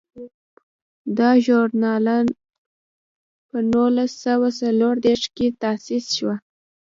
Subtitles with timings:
[1.17, 2.05] دا ژورنال
[3.49, 6.31] په نولس سوه څلور دیرش کې تاسیس شو.